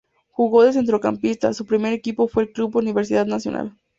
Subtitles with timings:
[0.31, 3.77] Jugó de centrocampista, su primer equipo fue el Club Universidad Nacional.